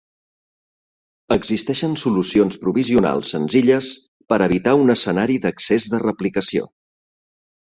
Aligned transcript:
Existeixen 1.35 1.93
solucions 2.03 2.57
provisionals 2.63 3.29
senzilles 3.35 3.91
per 4.33 4.41
evitar 4.47 4.75
un 4.87 4.95
escenari 4.95 5.39
d'excés 5.45 5.87
de 5.95 6.01
replicació. 6.07 6.67